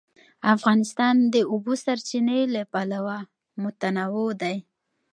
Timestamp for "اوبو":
1.51-1.73